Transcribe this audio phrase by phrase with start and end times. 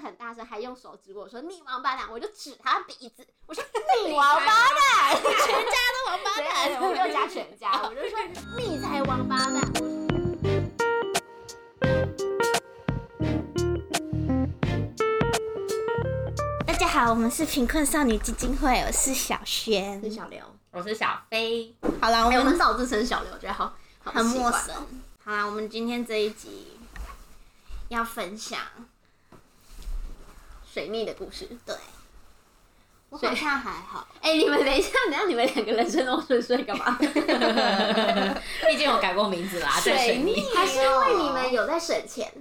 [0.00, 3.62] 很大声，还用手指我说你王八蛋，我就指他鼻子，我说
[4.04, 8.18] 你王八蛋，全家都王八蛋，我没有加全家，我就说
[8.56, 9.60] 你才王八蛋。
[16.66, 20.00] 大家好，我们是贫困少女基金会，我是小轩。
[20.02, 24.74] 是小刘，我是小飞，好啦，我们很少自称小刘，我觉得好好很陌生。
[25.22, 26.78] 好啦，我们今天这一集
[27.88, 28.58] 要分享，
[30.72, 31.48] 水逆的故事。
[31.66, 31.74] 对，
[33.08, 34.06] 我好像还好。
[34.22, 36.96] 哎、你们等一下，等一下你们两个人生那么顺遂干嘛？
[37.00, 42.32] 毕竟我改过名字啦， 对水逆，还是因为你们有在省钱，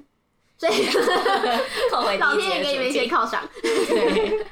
[0.57, 0.87] 所以
[2.19, 4.45] 老天爷给你们一些犒赏，对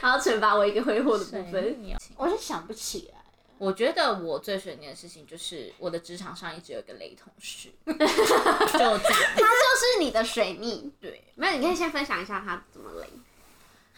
[0.00, 1.78] 然后惩罚我一个挥霍的部分。
[2.16, 3.17] 我是想不起来。
[3.58, 9.00] 我觉得我最水逆的事情就是我的职场上一直有一个雷同事， 就这样。
[9.34, 13.08] 他就是你的水逆，对，没有，你可以先分享一下他怎么雷。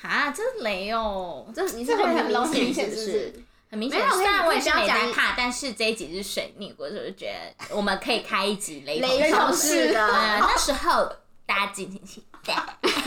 [0.01, 3.35] 哈，这是雷哦，这你是会很明显是不是？
[3.71, 4.01] 很明显。
[4.01, 7.27] 没有虽然我也是没在怕，但是这一集是水逆，我就是觉
[7.59, 11.13] 得我们可以开一集雷雷同同事的呃，那时候
[11.45, 12.55] 大家敬请期待。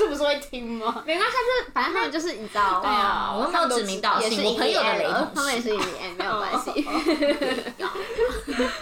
[0.00, 1.02] 可是你同事不是会听吗？
[1.06, 5.68] 没关系，就是反正他们就是你知道，对啊，我又没有指名道姓，我朋友的雷同他们也事。
[5.68, 6.86] 是你哎，没有关系。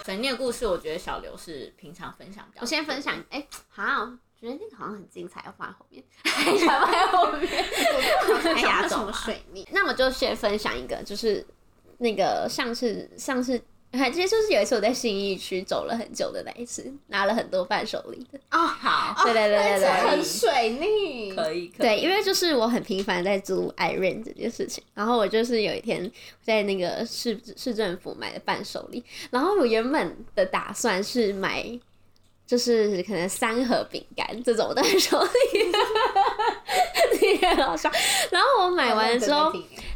[0.05, 2.61] 水逆的故事，我觉得小刘是平常分享比较。
[2.61, 6.05] 我先分享，哎，好像觉得那个好像很精彩，要放在后面，
[6.67, 7.65] 放在后面。
[8.55, 9.67] 哎呀，什么水逆？
[9.73, 11.45] 那我就先分享一个，就是
[11.99, 13.61] 那个上次上次。
[13.93, 18.39] 还记得就是有一次我在信义区走了很久的那一次，拿了很多伴手礼的。
[18.51, 21.35] 哦，好，对对对对对，很水逆。
[21.35, 21.89] 可以，可以。
[21.89, 26.11] 对，因为就是我很频繁在租 iRent 这件事情，然后我就是有一天
[26.43, 31.65] 在那个市市政府买的伴手礼，然后我原本的打算是买，
[32.47, 35.31] 就是可能三盒饼干这种伴手礼，
[37.21, 37.91] 你很好笑。
[38.31, 39.51] 然后我买完之后，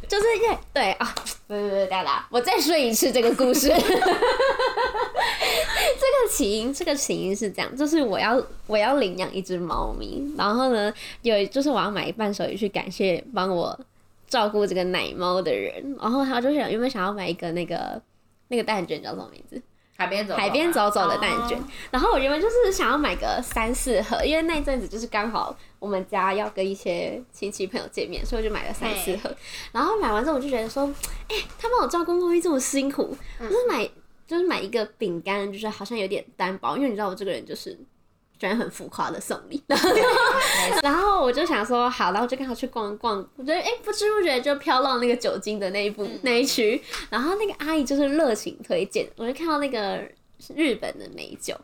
[0.09, 1.15] 就是因为对啊，
[1.53, 3.69] 对对对，大大，我再说一次这个故事。
[3.69, 3.81] 这个
[6.31, 13.79] 起因，这个起因是这样，就是我要我要领养一只猫咪，然后呢，有就是我要买一伴手礼去感谢帮我
[14.29, 18.01] 照顾这个奶猫的人，然后他就想有没有想要买一个那个
[18.49, 19.61] 那个蛋卷叫什么名字？
[20.03, 21.59] 海边走，海边走走的蛋卷。
[21.59, 29.35] 哦然后我原本就是想要买个三四盒，因为那阵子就是刚好我们家要跟一些亲戚朋友见面，所以我就买了三四盒。
[29.73, 30.85] 然后买完之后我就觉得说，
[31.29, 33.89] 哎、他帮我照顾猫咪这么辛苦，我就买
[34.27, 37.79] 就是买一个饼干，就是好像有点单薄，因为你知道我这个人就是。
[38.43, 39.91] 喜欢很浮夸的送礼， 然后
[40.83, 50.03] 然后我就想说好，然后就跟他去逛逛，我觉得哎、不知不觉就飘到那个酒精的那一部、那一区，然后那个阿姨就是热情推荐，我就看到那个
[50.57, 51.57] 日本的美酒，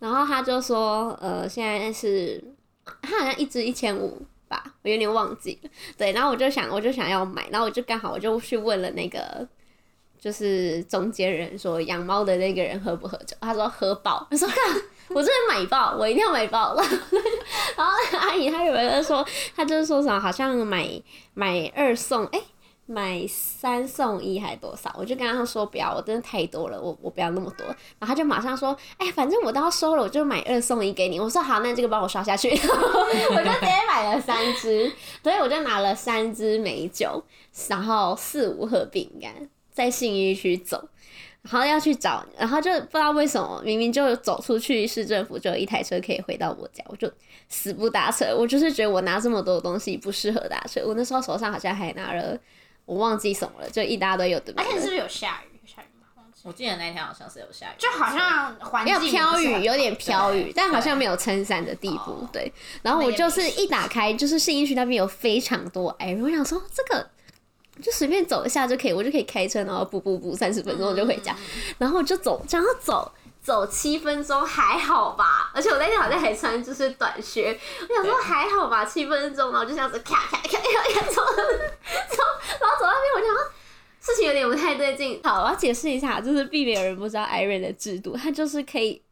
[0.00, 2.42] 然后他就说呃现在是
[3.00, 9.46] 他好像一支一千五吧，我有点忘记了，对，然后我就想我就想要买，然后我就刚好我就去问了那个。
[10.16, 14.56] 就是中间人说养猫的那个人喝不喝酒，他说喝饱，我说干，
[15.14, 16.74] 我真的买爆，我一定要买爆。
[17.76, 20.88] 然后阿姨她有人说，她就是说什么好像买
[21.34, 22.40] 买二送，哎、
[22.86, 24.94] 买三送一还多少？
[24.98, 27.66] 我就跟她说不要，我真的太多了，我我不要那么多。
[27.66, 31.20] 然后她就马上说，哎、反正我都要收了，我就买二送一给你。
[31.20, 32.48] 我说好，那这个帮我刷下去。
[32.48, 34.90] 然 后我就直接买了三支，
[35.22, 37.22] 所以我就拿了三支美酒，
[37.68, 40.88] 然后四五盒饼干，在信义区走。
[41.50, 47.10] 然后要去找，然后就不知道为什么，明明就走出去市政府就有一台车可以回到我家，我就
[47.48, 48.34] 死不搭车。
[48.34, 50.80] 我就是觉得我拿这么多东西不适合搭车。
[50.86, 52.38] 我那时候手上好像还拿了，
[52.86, 54.54] 我忘记什么了，就一大堆有的。
[54.56, 55.60] 而且是不是有下雨？
[55.66, 56.06] 下雨吗？
[56.44, 62.28] 我记得那天好像是有下雨，就好像环境要飘雨，有点飘雨，但好像没有撑伞的地步哦。
[62.32, 62.50] 对，
[62.82, 67.06] 然后我就是一打开，就是信义区那边有非常多哎，我想说这个
[67.82, 71.36] 就随便走一下就可以，我就可以开车，然后步步步三十分钟我就回家，
[71.78, 73.12] 然后我就走，这样走。
[73.44, 82.22] 走七分钟还好吧，而且我那天好像还穿就是短靴，我想说还好吧，七分钟，然后就这样子咔咔咔咔咔走走，
[82.58, 83.44] 然后走到那边，我就想说
[84.00, 85.20] 事情有点不太对劲。
[85.22, 89.02] 好，我要解释一下，就是避免有人不知道 Iron 的制度，它就是可以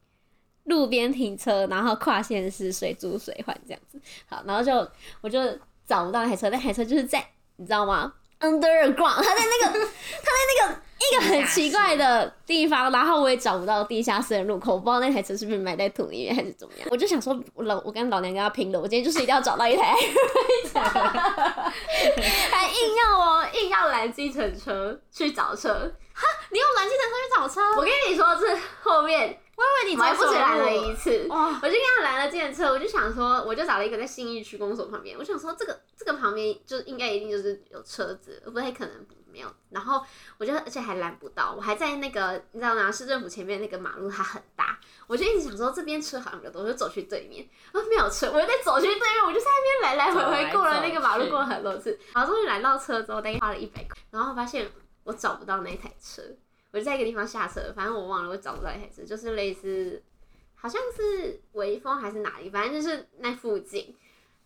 [0.65, 4.00] 路边停车，然后跨县市随租随还这样子。
[4.31, 4.73] 好，然后就
[5.20, 5.38] 我就
[5.87, 7.23] 找不到那台车，那台车就是在
[7.56, 16.89] 你知道吗？Underground，他在那个 他在那个一个很奇怪的地方，然后我也找不到地下室的入口，我不知道那台车是不是埋在土里面还是怎么样。
[16.91, 19.94] 我就想说，我老我跟老娘跟他拼了，我今天就是一定要找到一台，
[22.50, 25.93] 还硬要哦，硬要拦计程车去找车。
[26.15, 27.61] 哈，你用拦计程车去找车？
[27.77, 39.49] 我跟你说，这后面为你我还不止拦了一次，哇我就跟他拦了电车，我就想说，我就找了一个在信义区公所旁边，我想说这个这个旁边就应该一定就是有车子，不太可能没有。
[39.71, 40.03] 然后
[40.39, 42.91] 我就而且还拦不到，我还在那个你知道吗？
[42.91, 54.71] 市政府前面那个马路它很大，我就一直想说这边车好像比较多，我就走去对面，然后没有车，我又再走去对面，我就在那边来来回回过了那个马路过了很多次，然后终于拦到车之后，大概花了一百块，然后发现
[55.05, 56.23] 我找不到那台车。
[56.73, 60.03] 我就在一个地方下车，反正我忘了，我找不到那台车，就是类似，
[60.55, 63.95] 好像是微风还是哪里，反正就是那附近，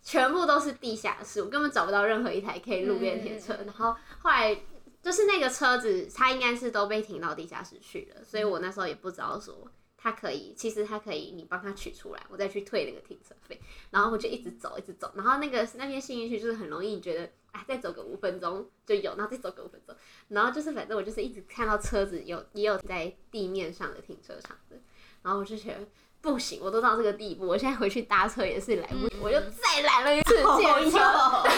[0.02, 3.55] 全部都是地下室，我根本找不到任何一台可以路边停车。
[3.64, 4.56] 然后后来
[5.00, 13.61] 就是那个车子，它应该是都被停到地下室去了，所以我那时候也不知道说它可以，其实它可以你帮它取出来，我再去退那个停车费。
[13.90, 19.97] 然后我就一直走，一直走，然后那个那边幸运区就是很容易，你觉得啊，再走个五分钟就有，然后再走个五分钟，
[20.29, 24.76] 然后就是反正我就是一直看到车子有也有在地面上的停车场的，
[25.23, 25.79] 然后我就觉得
[26.20, 30.44] 不行，我都到这个地步，我现在回去搭车也是来不及，我就再来了一次借
[30.91, 31.49] 车， 花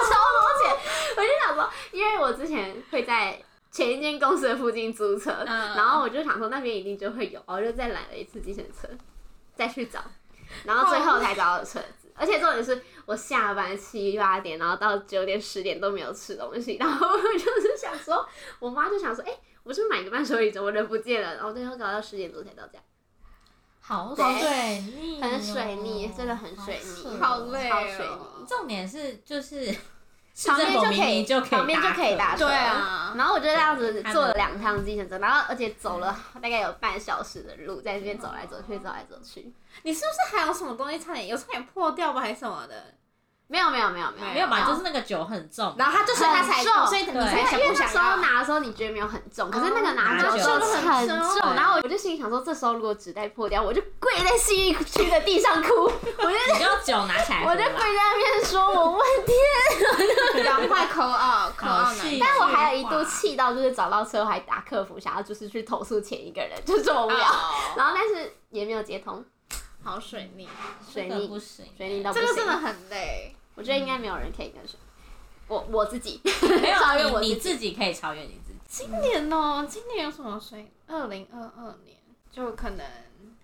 [0.00, 0.76] 超多钱，
[1.16, 8.88] 我就想说，因为我之前会在前一间公司的附近租车，嗯然后我就想说那边一定就会有，我就再拦了一次计程车，
[9.54, 10.02] 再去找，
[10.64, 11.78] 然后最后才找到车。
[11.78, 11.97] 子。
[12.18, 18.26] 而且重点是我下班七八点，然后到九点十点都没有吃东西，然后 我就是想说，
[18.58, 19.32] 我妈就想说，哎、
[19.62, 21.34] 我是不是买个伴手礼怎么人不见了？
[21.36, 22.78] 然后最后搞到十点多才到家，
[23.80, 28.46] 好水逆哦，很水逆，真的很水逆，好累哦超水逆。
[28.46, 29.74] 重点是就是
[30.46, 32.46] 旁边就可以，旁边就可以打车。
[32.46, 39.52] 对啊然后我就这样子坐了两趟计程车，然后而且走了大概有半小时的路，在这边走来走去，走来走去。
[39.82, 42.94] 你是不是还有什么东西差点有差点破掉吧，还是什么的？
[43.48, 44.34] 没有没有没有没有。
[44.34, 44.64] 没有吧？
[44.68, 46.86] 就是那个酒很重，然后他就所以他才很重。
[46.86, 48.16] 所以你对才想因为那时候不想要。
[48.18, 55.90] 拿的时候你觉得没有很重，可是那个拿拿酒酒就是很很重，然后我就心里想说，这时候如果纸袋破掉，我就跪在信义区的地上哭，我
[56.24, 67.18] 就你就酒拿起来，我就跪在那边说，我问天， 赶快扣二，扣二但我还有一度气到，就是找到车还打客服，想要就是去投诉前一个人，就这么无聊。
[67.76, 69.24] 然后但是也没有接通，
[69.82, 70.46] 好水逆，
[70.92, 71.14] 水逆。
[71.14, 72.26] 这个不，行，水逆到不行。
[72.26, 73.34] 这个真的很累。
[73.58, 74.76] 我觉得应该没有人可以跟上，
[75.48, 76.20] 我我自己
[76.62, 77.72] 没有超越我你自己。
[77.72, 80.70] 可以超越你自己，今年哦，今年有什么水？
[80.86, 81.96] 二零二二年
[82.30, 82.86] 就可能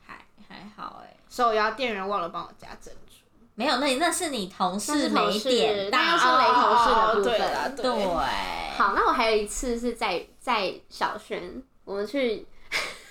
[0.06, 3.14] 还还好哎，手摇店员忘了帮我加珍珠。
[3.56, 7.76] 没有，那那是你同事没点那又，是雷同事的部哦对啦分。
[7.76, 12.46] 对对，好，那我还有一次是在在小轩，我们去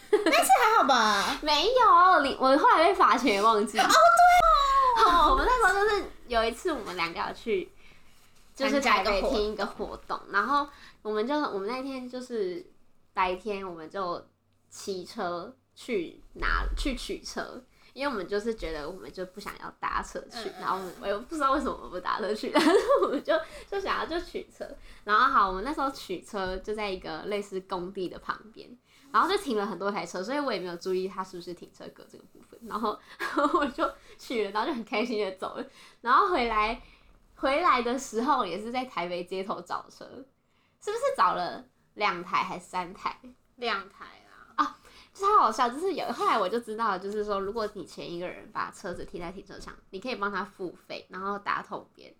[0.09, 1.37] 还好吧？
[1.43, 3.77] 没有，你我后来被罚钱忘记。
[3.77, 5.29] 哦，对哦。
[5.31, 6.03] 我们那时候就是
[6.33, 7.69] 有一次，我们两个要去，
[8.55, 10.67] 就是台北听一个活动，然后
[11.01, 12.65] 我们就我们那天就是
[13.13, 14.25] 白天，我们就
[14.69, 17.63] 骑车去拿去取车。
[17.93, 22.71] 因为我们就是觉得我们就不想要搭车去，嗯然后我们我又不知道为什么我们不搭车去， 但是
[23.03, 23.39] 我们就
[23.69, 24.67] 就想要就取车，
[25.03, 28.67] 然后好，我们那时候取车就在一个类似工地的旁边，
[29.11, 32.59] 然后就停了很多台车，所以我也没有注意它是不是停车格这个部分。
[32.65, 32.99] 然后
[33.53, 33.87] 我就
[34.23, 35.65] 去了，然后就很开心的走了。
[36.01, 36.81] 然后回来
[37.35, 41.65] 回来的时候也是在台北街头找车，是不是找了
[41.95, 43.17] 两台还是三台？
[43.57, 44.05] 两台
[44.55, 44.63] 啊！
[44.63, 44.79] 啊。
[45.13, 52.11] 超好笑，就是有后来我就知道，就是说如果你前一个人把车子停在停车场，你可以帮他付费，然后打统编，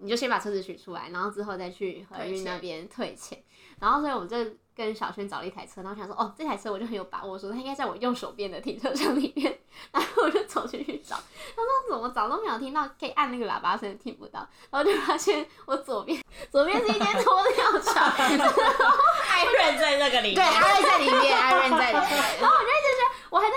[0.00, 3.42] 你就先把车子取出来，然后之后再去和运那边退钱。
[3.78, 4.36] 然后所以我们就
[4.74, 9.58] 跟小轩找了一台车，然后想说哦这台车我就很有把握，说它应该在我右手边的停车场里面，
[9.92, 22.40] 然后我就走进去找，他说怎么找都没有听到，可以按那个喇叭声听不到，然后就发现我左边左边是一间脱掉厂，艾瑞在这个里面，对，艾瑞在里面，艾瑞在里面。
[22.40, 23.56] 然后我就一直觉得，我还在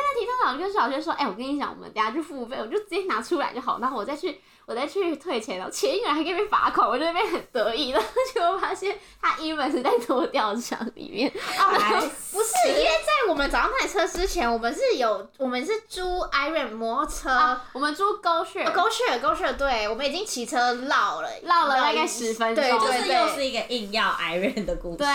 [0.53, 11.29] 那停车场跟小轩说，哎、我跟你讲，我们等下去付费，我就直接拿出来就好，然后我再去，我再去退钱，然后前一个人还可以被罚款，我就那边很得意，然后结果发现他英文是在脱掉场里面，
[11.59, 17.29] 哦，不是，因为在我们找到那台车之前，我们是有，我们是租 Iron 摩托车。
[17.29, 25.07] 啊，我们租狗血，狗血狗血，对，我们已经骑车绕了，绕了大概一10分钟对又是一个硬要 Iron 的故事，对，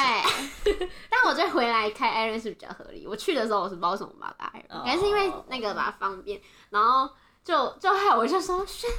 [1.09, 3.07] 但我再回来开 Iron 是比较合理。
[3.07, 7.09] 我去的时候我是不知道为什么我把它打 Iron，哦可能是因为那个吧方便，然后
[7.45, 8.91] 就就害我就说，轩，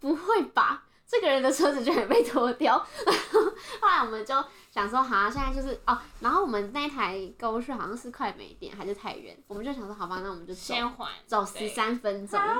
[0.00, 0.84] 不会吧？
[1.06, 2.78] 这个人的车子居然被拖掉，
[3.80, 4.34] 后来我们就
[4.70, 12.56] 想说，好、啊，现在就是哦，然后我们那一台购物车好像是快没电还是太远，我们就想说，好吧，那我们就先缓走十三分钟，啊。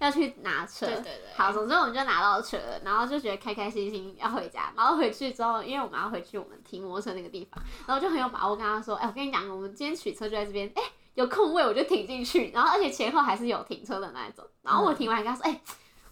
[0.00, 0.86] 要去拿车。
[0.86, 1.32] 对对对。
[1.36, 4.72] 好，总之我们就拿到车了，然后就觉得开开心心要回家。
[4.76, 10.82] 然后回去之后，因为我们要回去我们停摩托车那个地方，然后就很有把握跟他说：“哎、我跟你讲，我们今天取车就在这边，哎、
[11.14, 12.50] 有空位我就停进去。
[12.52, 14.44] 然后而且前后还是有停车的那一种。
[14.62, 15.60] 然后我停完跟他说：哎、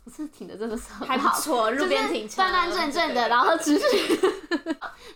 [0.04, 3.86] 我这停的真的是很还不，错，路边停车，端端正正的，然后只是，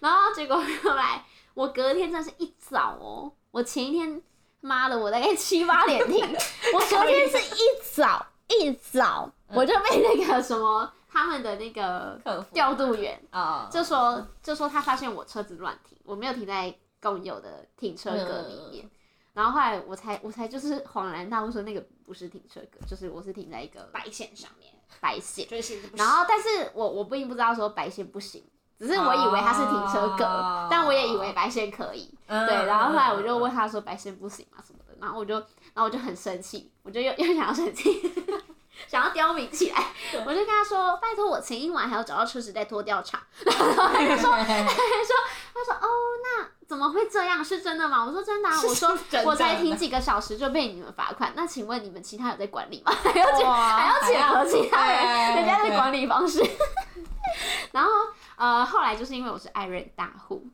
[0.01, 1.25] 然后结果后来
[1.55, 4.21] 我隔天真的是一早哦，我前一天
[4.61, 6.23] 妈的我大概七八点停，
[6.75, 7.61] 我昨天是一
[7.95, 12.21] 早一早我就被那个什么他们的那个
[12.53, 18.91] 调度员哦，就说就说他发现我车子乱停，我没有停在共有的停车格里面。
[19.37, 25.47] 然后后来我才我才就是恍然大悟说那个不是停车格，就是我是停在一个白线上面，白线。
[25.93, 28.43] 然后，但是我我并不知道说白线不行，
[28.79, 32.11] 只是我以为它是停车格，哦但我也以为白线可以。
[32.29, 38.11] 嗯对，然后后来我就问他说白线不行吗什么的，然后我就然后我就很生气，我就又又想要生气，
[38.89, 39.93] 想要刁民起来，
[40.25, 45.15] 我就跟他说拜托我前一晚还要找到车子在拖吊场，然后他就说 他说
[45.53, 45.89] 他说哦
[46.25, 47.45] 那怎么会这样？
[47.45, 48.05] 是真的吗？
[48.05, 52.93] 我说真的啊，我说我才停几个小时就被你们罚款，那请问你们其他有在管理吗？
[53.03, 56.43] 还要检还要检核其他人，人家的管理方式。
[57.73, 57.91] 然后
[58.37, 60.47] 呃，后来就是因为我是爱瑞大户，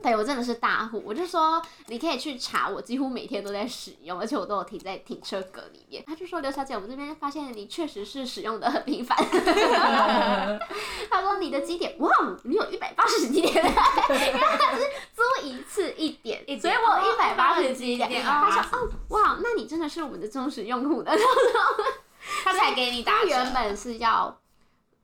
[0.00, 6.04] 对我真的是大户，我就说你可以去查，我几乎每天都在使用，而且我都有停在停车格里面。
[6.06, 9.18] 他就说刘小姐，我们这边发现你确实是使用的很频繁。
[11.10, 12.10] 他说你的基点，哇，
[12.44, 18.08] 你有一百八十几点， 因为他只是租一次一点，所以我一百八十几点。
[18.08, 21.12] 点他说哦，哇，那你真的是我们的忠实用户的。
[22.44, 23.24] 他才给你打他。
[23.24, 24.38] 原本是要，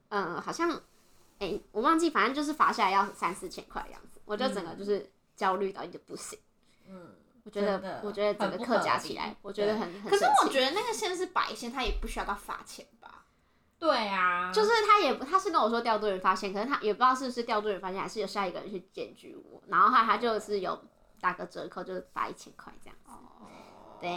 [0.09, 0.71] 嗯，好像，
[1.39, 6.37] 哎、我忘记，反正就是罚下来要三四千块的样子，我就整个就是焦虑到一个不行。
[6.87, 10.11] 嗯，我觉得，我觉得整个课加起来，我觉得很很。
[10.11, 13.25] 可是我觉得，那个线是白线，他也不需要到罚钱吧？
[13.77, 20.81] 对啊，就是他也不，他是跟我说调度员发现，可是他也不知道是不是调度员发现，还是有下一个人去检举我，然后后来他就是有
[21.19, 23.11] 打个折扣，就是罚一千块这样子。
[23.99, 24.09] 对，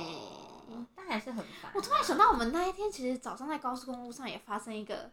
[0.94, 1.70] 但还是很烦。
[1.74, 5.10] 我突然想到，我们那一天其实早上在高速公路上也发生一个，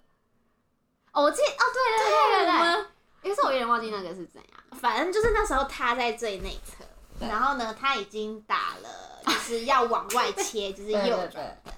[1.12, 2.86] 哦，我记，哦，对对对对对，
[3.30, 4.80] 可是我有点忘记那个是怎样。
[4.80, 6.86] 反正就是那时候他在最内侧，
[7.28, 11.60] 然后呢，他已经打了， 就是要往外切，就是右转。
[11.64, 11.74] 对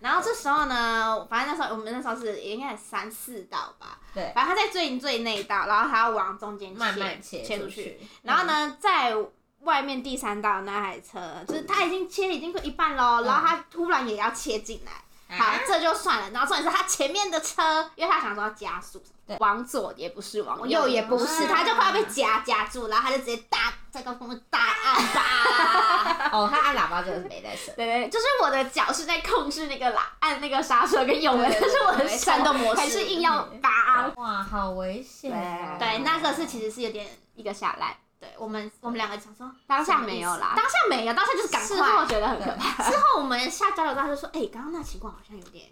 [0.00, 7.82] 然后这时候呢，反正那时候我们那时候是应该是三四道吧，对，反正他在最最内道，然后他要往中间切慢慢切切出去。
[7.82, 9.16] 去。，然后呢，在
[9.62, 16.30] 外面第三道那台车，就是他已经切已经一半喽，然后他突然也要切进来，嗯，好啊，这就算了。
[16.30, 19.02] 然后重点是他前面的车，因为他想说要加速，
[19.38, 27.74] 往左也不是，往右也不是，啊他就快要被夹夹住，然后他就直接大在高速公路大按叭，哦，他按喇叭真的是没在省。
[27.76, 34.10] 对对，就是我的脚是在控制那个喇按那个刹车跟油门，对对但是我的对手战斗模式还是硬要拔。
[34.16, 35.76] 哇，好危险哦！
[35.78, 42.04] 对，那个是其实是有点，一个下来，对我们我们两个想说当下没有啦当下没有，当下就是赶事后。
[42.06, 42.90] 觉得很可怕。
[42.90, 45.68] 之后我们下交流道就说，哎，刚刚那情况好像有点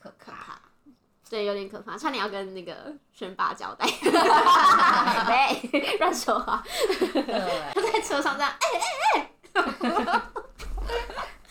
[0.00, 0.60] 可可怕。
[1.28, 3.86] 对，有点可怕，差点要跟那个轩爸交代。
[3.96, 6.62] 对，乱说话。
[6.86, 8.66] 对，他在车上这样，哎
[9.14, 9.30] 哎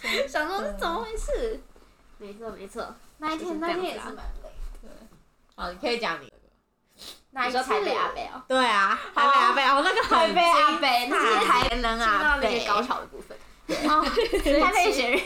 [0.04, 1.60] 哎， 想说是怎么回事？
[2.20, 4.22] 没错没错，那一天那天也是蛮累。
[5.56, 6.31] 好，你可以讲你
[7.34, 7.40] 的。
[7.40, 13.38] 哪一次你说台北阿北哦，对啊，台北阿贝哦，那个台北阿北，北，那是台人进到那个高潮的部分。
[13.90, 14.04] 哦，
[14.60, 15.22] 台北闲人，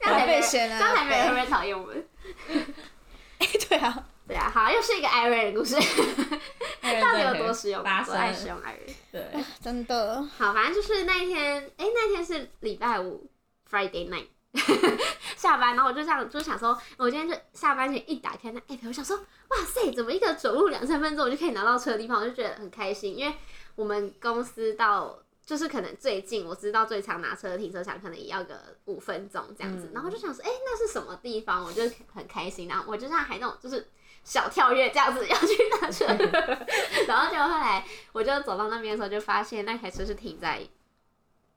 [0.00, 2.08] 这样台北人，闲人这样台北人会不会讨厌我们？
[3.68, 5.74] 对啊，对啊，好，又是一个艾瑞的故事，
[7.00, 7.82] 到底有多实用？
[7.84, 8.46] 发多爱使？
[8.48, 8.94] 用艾瑞。
[9.10, 10.22] 对，真的。
[10.38, 13.28] 好，反正就是那一天，哎、那天是礼拜五
[13.70, 14.28] ，Friday night，
[15.36, 23.34] 下班，然后我就这样，就想说，我今天就下班前一打开那 app，我想说，哇塞，怎么一个走路两三分钟我就可以拿到车的地方，我就觉得很开心，因为
[23.74, 25.18] 我们公司到。
[25.44, 31.64] 就是可能最近我知道最常拿车的停车场，可能也要个五分钟这样子，嗯然后就想说，哎、那是什么地方？
[31.64, 31.82] 我就
[32.14, 33.90] 很开心，然后我就像还那种就是
[34.22, 36.06] 小跳跃这样子要去拿车，
[37.08, 40.60] 然后结果后来我就走到那边的时候，就发现那台车是停在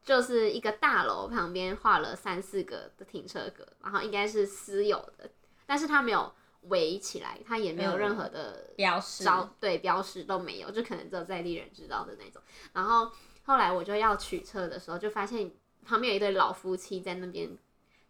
[0.06, 5.30] 就是一个大楼旁边画了三四个的停车格，然后应该是私有的，
[5.66, 6.32] 但是它没有
[6.62, 12.42] 围起来，它也没有任何的标示招对标识都没有，就可能只有在地人知道的那种。
[12.72, 13.12] 然后
[13.46, 15.52] 后来我就要取车的时候，就发现
[15.84, 17.58] 旁边有一对老夫妻在那边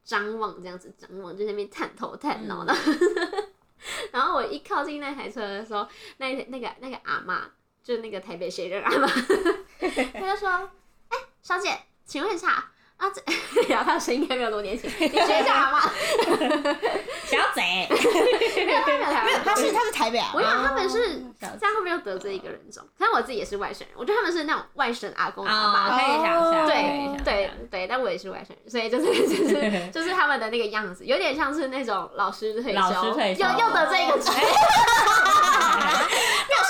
[0.04, 2.76] 张望，这样子张望，就在那边探头探脑的。
[4.12, 5.88] 然后我一靠近那台车的时候，
[6.18, 7.50] 那那个那个阿妈，
[7.84, 9.08] 就那个台北谁人阿妈，
[10.14, 10.70] 他就说：“哎、
[11.46, 12.66] 小姐，请问一下。”
[12.98, 13.22] 啊，这，
[13.68, 15.82] 然后他的声音应该没有多年轻，你学一下好吗。
[17.28, 22.82] 小贼， 没有他没有他是他是台北啊我，以为他们是这样会不会又得罪一个人种？
[22.98, 26.00] 但我自己也是外省人，我觉得他们是那种外省阿公阿啊，妈。
[26.00, 34.18] 可以想象，可以对对对，但我也是外省人，所以就是 就是就是他们的那个样子，有点像是那种老师退休，又又得罪一个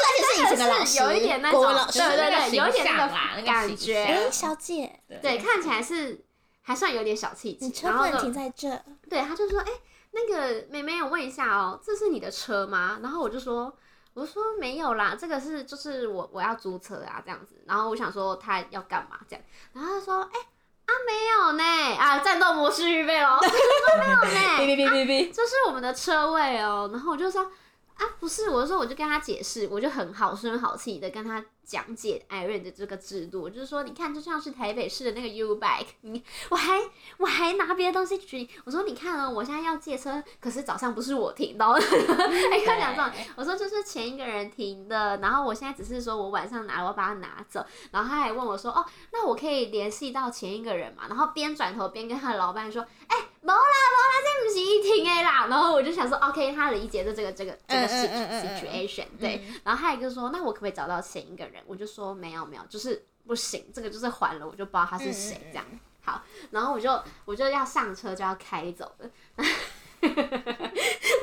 [0.05, 6.23] 而且是以前的老师，有一点那种，对对对，有一点那个感觉小姐，对，看起来是
[6.61, 8.69] 还算有点小气质，你车停在这，
[9.09, 9.67] 对，他就说，哎、
[10.11, 12.99] 那个妹妹，我问一下哦，这是你的车吗？
[13.01, 13.75] 然后我就说，
[14.13, 17.61] 我说没有啦，这个是就是我我要租车啊这样子。
[17.65, 19.43] 然后我想说他要干嘛这样，
[19.73, 20.39] 然后他说，哎、
[20.85, 21.63] 啊没有呢，
[21.97, 23.57] 啊战斗模式预备喽，我就说
[23.99, 26.89] 没有呢， 哔哔哔哔，这是我们的车位哦。
[26.91, 27.51] 然后我就说。
[27.95, 36.79] 啊，不是，我就说，我就跟他解释，我就很好声好气的跟他讲解 Iron 的这个制度，就是说，你看，就像是台北市的那个 U Bike，你我还
[37.17, 51.03] 我还拿别的东西举例，我说你看哦，我现在要借车，可是早上不是我停的哦，还跟他讲这种，我说就是前一个人停的，然后我现在只是说我晚上拿，我要把它拿走，然后他还问我说，哦，那我可以联系到前一个人嘛？
[51.09, 61.54] 然后边转头边跟他的老板说，哎、没啦没啦，这不是一停哎啦，然后我就想说，OK，他理解的这个这个这个嗯嗯嗯嗯 situation，对，然后他也就说，那我可不可以找到前一个人？
[61.65, 65.65] 我就说没有没有，就是不行，这个就是还了，我就不知道他是谁这样。
[66.03, 66.21] 好，
[66.51, 69.09] 然后我就我就要上车就要开走了。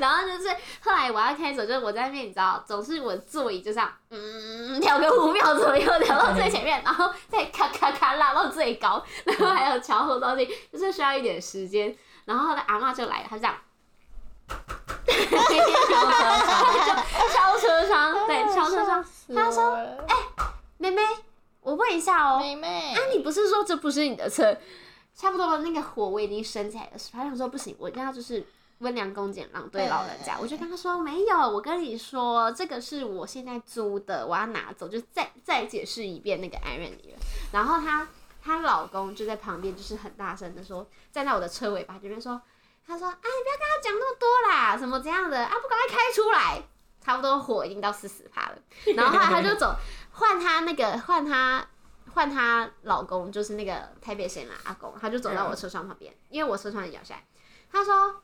[0.01, 0.49] 然后就是
[0.81, 11.97] 后来我要开走，就是我在那边，你知道，总是我座椅就这样，嗯，调个五秒左右，调到最前面，然后再咔咔咔拉到最高，然后还有调后倒进，就是需要一点时间。
[12.25, 13.55] 然后后来阿妈就来了，她这样。
[17.33, 19.04] 敲车窗，对，敲车窗。
[19.35, 19.75] 他说
[20.09, 20.16] ：“哎、
[20.78, 21.02] 妹妹，
[21.61, 24.57] 我问一下哦、妹妹啊，，你不是说这不是你的车？
[25.14, 28.45] 差不多了那个火我已经升起来了，他想说不行，我一定要就是
[28.78, 30.38] 温良恭俭让对老人家。
[30.40, 37.19] 我就跟他说没有，我跟你说这个是我现在租的，我要拿走，就再再解释一遍那个 Iron 女人。
[37.52, 38.09] 然后她
[38.42, 42.40] 她老公就在旁边，就是很大声的说，站在我的车尾巴这边说，
[42.87, 46.62] 他说啊，你不要跟他讲那么多啦，什么这样的啊，不赶快开出来。
[47.05, 48.56] 差不多火已经到四十趴了，
[48.95, 49.75] 然后后来他就走，
[50.13, 51.67] 换他那个换他
[52.15, 57.25] 换他老公，就是那个台北县啦阿公，他就走到我车窗旁边，因为我车窗摇下来，
[57.73, 58.23] 他说，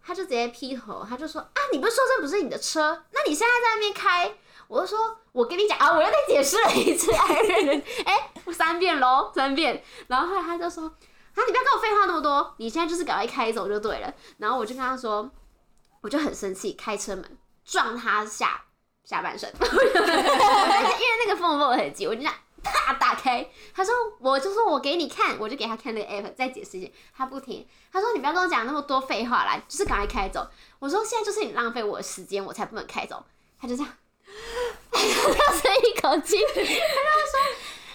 [0.00, 4.32] 他就直接劈头，他就说啊，你不是说这不是你的车，那你现在在那边开？
[4.68, 7.34] 我就说，我跟你讲啊，我又再解释了一次，哎、
[8.06, 9.82] 哎，三遍喽，三遍。
[10.06, 10.94] 然后后来他就说，
[11.40, 14.12] 啊，你不要跟我废话那么多，你现在就是赶快开走就对了。
[14.38, 15.30] 然后我就跟他说，
[16.02, 18.64] 我就很生气，开车门撞他下
[19.04, 19.86] 下半身， 因为
[21.24, 23.48] 那个缝缝很急，我就这样啪打开。
[23.74, 27.66] 他说，我就说我给你看，我就给他看那个 app，再解释一遍，他不听。
[27.90, 30.46] 他说你不要跟我讲那么多废话啦，就是赶快开走。
[30.78, 33.24] 我说现在就是你浪费我的时间，我才不能开走。
[33.58, 33.92] 他就这样，
[34.90, 37.40] 他深一口气，他就说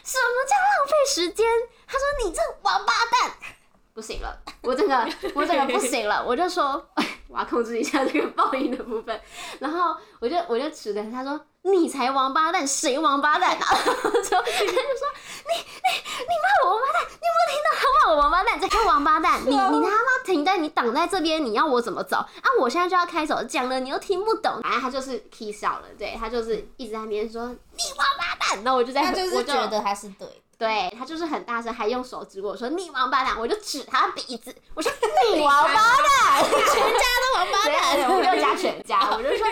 [0.03, 1.45] 什么叫浪费时间？
[1.87, 3.31] 他说你这王八蛋。
[3.93, 6.85] 不行了，我整个 我整个不行了，我就说
[7.29, 9.21] 我要控制一下这个报应的部分，
[9.59, 13.57] 然后我就我就指着他说你才王八蛋，谁王八蛋啊？
[13.63, 15.07] 然后就他就说
[15.47, 18.59] 你你你骂我王八蛋，你有没有听到他骂我王八蛋？
[18.59, 22.27] 这个王八蛋，你你他妈停在你挡在这边，你要我怎么走啊？
[22.59, 34.91] 我现在就要开走，讲了你又听不懂，反正他就是 k 笑了，对他就是一直在那边说你王八蛋，然后我就在他就是我觉得他是对的，对他就是很大声，还用手指我说你王八蛋，我就指他鼻子，我说
[35.33, 39.45] 你王八蛋，全家都王八，蛋，我没有加全家， 我就说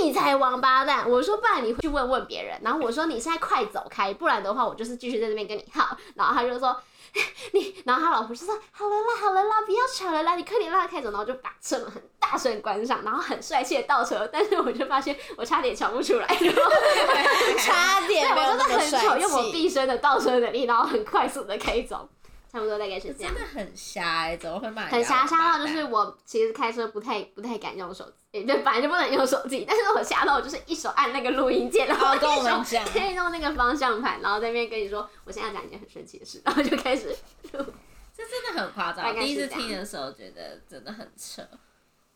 [0.00, 6.76] 你才王八蛋，我说不然你去问问别人，然后我说你现在快走开，不然的话我就是继续在这边跟你耗，然后他就说。
[7.52, 16.62] 你，然后他老婆就说：“好了啦，好了啦，不要吵了啦，你快点让他开走。”然后就把车门很大声关上，然后很帅气的倒车，但是我就发现我差点瞧不出来，然后
[17.58, 19.50] 差点对没有那么我真的很丑，帅用我。
[19.50, 22.08] 毕生的倒车能力，然后很快速的开走，
[22.50, 23.42] 差不多大概是这样真。
[23.42, 37.08] 的很瞎哎，怎么会骂很瞎，瞎到就是我其实开车不太不太敢用手机，也就本来就不能用手机，但是我瞎到我就是一手按那个录音键，然后哦跟我们讲可以弄那个方向盘，然后在那边跟你说我现在讲一件很神奇的事，然后就开始
[37.52, 37.64] 录。
[38.12, 39.14] 这真的很夸张。
[39.14, 41.42] 第一次听的时候觉得真的很扯，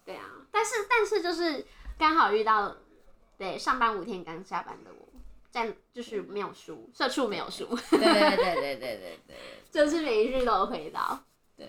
[0.04, 1.64] 对啊，但是但是就是
[1.96, 2.76] 刚好遇到
[3.38, 5.03] 对上班五天刚下班的我，
[5.54, 9.36] 在就是没有输，社畜没有输，对对对对对对对
[9.70, 11.16] 就是每一日都有回到，
[11.56, 11.68] 对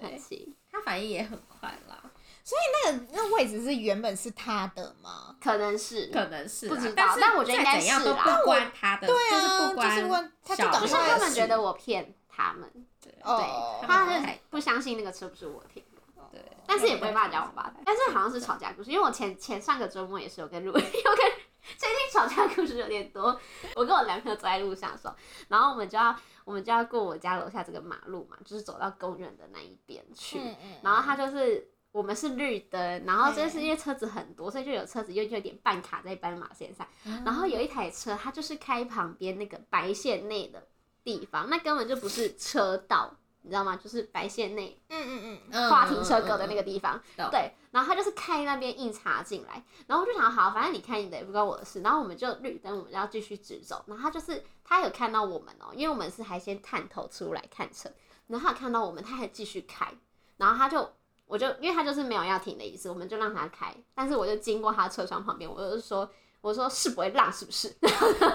[0.72, 2.02] 他反应也很快啦，
[2.44, 5.36] 所以那个那位置是原本是他的吗？
[5.40, 12.68] 可能是可能是不知道但我觉得应该是啦不关他的，对啊就是不关就是他们觉得我骗他们，
[13.00, 16.02] 对，他是他们不相信那个车不是我停的。
[16.32, 17.76] 对，但是也不会骂人家王八蛋。
[17.86, 21.32] 但是好像是吵架故事，因为我前前上个周末也是有跟路， 有跟
[21.78, 23.40] 最近吵架故事有点多。
[23.76, 25.16] 我跟我男朋友走在路上的时候，
[25.48, 30.40] 然后我们就要我们就要过我家楼下这个马路嘛，就是走到公园的那一边去。
[30.40, 36.88] 嗯嗯然后他就是我们是绿灯，然后这嗯是因为车子很多，所以就有车子又就有点半卡在斑马线上。
[37.24, 40.68] 然后有一台车，它就是开旁边那个白线内的
[41.04, 43.78] 地方，那根本就不是车道，你知道吗？
[43.78, 47.00] 就是白线内嗯嗯嗯划停车格的那个地方。
[47.16, 51.82] 懂对，然后他就是开那边硬插进来，然后我就想，好，反正你开你的也不关我的事。
[51.82, 53.84] 然后我们就绿灯，我们就要继续直走。
[53.88, 57.90] 然后他就是他有看到我们哦、因为我们是还先探头出来看车，
[58.28, 59.94] 然后他有看到我们，他还继续开，
[60.38, 60.90] 然后他就。
[61.28, 63.76] 我就因为他就是没有要停的意思，我们就让他开。
[63.96, 66.08] 但是我就经过他车窗旁边，我就说
[66.46, 67.90] ：“我说是不会浪是不是？”嗯，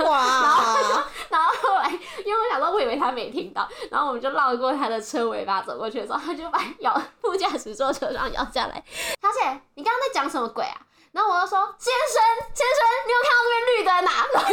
[0.04, 0.76] 哇，
[1.30, 1.88] 然后后来，
[2.24, 8.82] 因为我想说，我以为他没听到，然后我们就绕过他的车尾巴走过去的时候，他就把摇副驾驶座车窗摇下来。
[9.22, 10.76] 小姐，你刚刚在讲什么鬼啊？
[11.12, 14.26] 然后我就说，先生，先生，你有看到这边绿灯啊？
[14.32, 14.48] 然后，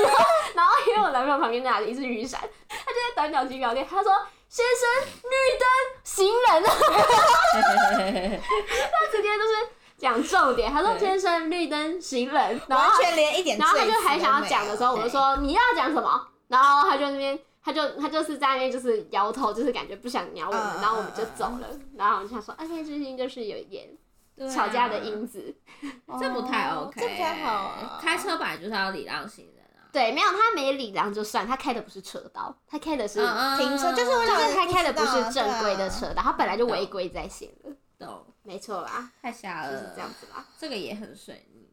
[0.56, 4.12] 然后因为我男朋友旁边拿着一只雨伞，他就在短脚几秒内，他说，
[4.50, 4.90] 先生，
[5.24, 5.68] 绿灯，
[6.04, 6.64] 行人。
[8.42, 9.54] 他直接就是
[9.98, 12.62] 讲重点，他说，对先生，绿灯，行人。
[12.68, 16.28] 然后完全连一点然后他就还想要讲的时候，我就说你要讲什么？
[16.48, 21.68] 然后他就那边，他就他就是在那边就是摇头，就是感觉不想鸟我们，嗯然后我们就走了。
[21.98, 23.90] 然后我就想说，OK，最近就是有一点
[24.54, 25.56] 吵架的因子。
[26.20, 29.90] 这不太哦 OK，这不太好啊开车本来就是要礼让行人啊。
[29.92, 33.20] 对，没有他没礼让就算，他开的不是车道，他开的是，
[33.58, 37.76] 停车就是他开的不是正规的车道，他本来就违规在先了。
[38.00, 40.46] 懂，没错啦，太瞎了，就是这样子啦。
[40.58, 41.70] 这个也很水逆，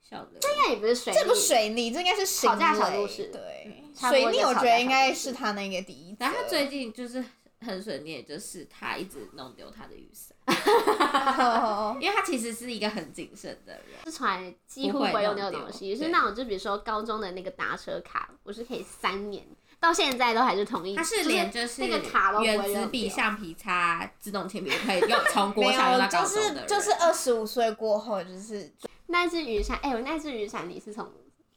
[0.00, 0.32] 笑的。
[0.34, 3.30] 应该也不是水逆，这不水逆，这应该是行吵架小为故事。
[3.32, 6.24] 对，差不多水逆我觉架得应该是他那个第一则。
[6.24, 7.24] 然后他最近就是
[7.60, 14.04] 很水逆，就是他一直弄丢他的雨伞，哦 因为他其实是一个很谨慎的人。
[14.04, 19.46] 是从来几乎不会用那个东西，是那种就比如说高中的那个搭车卡，我是可以三年，
[19.80, 28.72] 到现在都还是同一，它是连就是那个卡都原子笔、橡皮擦、自动铅笔都可以用，从国小用到就高中的就是二十五岁过后，就是
[29.06, 31.10] 那只雨伞，哎、我那只雨伞你是从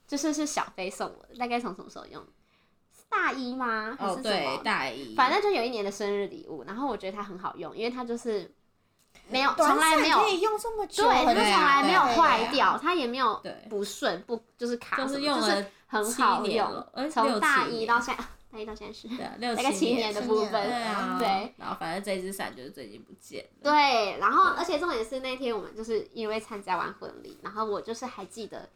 [0.08, 2.24] 就是是小飞送我的，大概从什么时候用？
[3.10, 3.98] 大一吗？
[4.00, 4.62] 还哦，是什对，么？
[4.64, 8.50] 大一，反正就有一年的生日礼物，然后我觉得它很好用，因为它就是
[9.32, 21.54] 没有从来没有可以用这么久，对，它就对啊从来没有坏掉，它也没有不顺不就是卡，就是用就是了很好用从大一到现在，大一到现在是对啊，六大概七年年的部分，对啊，对。
[21.58, 23.72] 然后反正这只伞就是最近不见了。
[23.72, 28.70] 对，然后而且重点是那天我们就是因为参加完婚礼，然后我就是还记得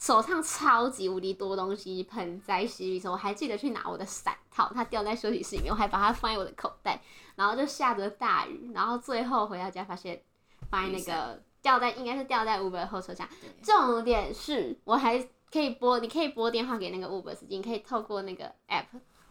[0.00, 7.00] 手上超级无敌多东西，盆栽、洗笔手，我还记得去拿我的伞套，它掉在休息室里面，我还把它放在我的口袋，
[7.36, 10.22] 然后就下着大雨，然后最后回到家发现
[10.70, 13.28] 发现那个掉在应该是掉在 Uber 后车厢，
[13.62, 15.18] 重点是我还
[15.52, 18.86] 可以拨，你可以拨电话给那个 Uber 司机，你可以透过那个 app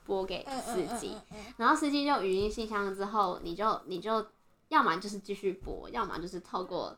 [0.06, 1.18] 拨给嗯司机。
[1.58, 4.24] 然后司机就语音信箱之后，你就你就
[4.68, 6.96] 要么就是继续播，要么就是透过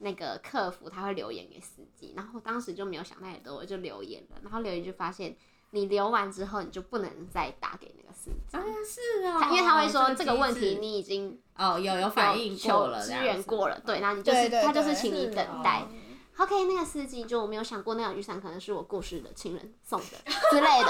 [0.00, 2.12] 那个客服他会留言给司机。
[2.16, 4.36] 然后当时就没有想太多，我就留言了。
[4.42, 5.34] 然后留言就发现，
[5.70, 15.88] 你留完之后你就不能再打给那个司机，啊，是哦，因为他会说这个问题你已经哦有有反应过了，支援过了，对，然后你就是他就是请你等待哦。
[16.38, 20.06] OK，那个司机就没有想过那条雨伞可能是我过世的亲人送的
[20.50, 20.88] 之类的。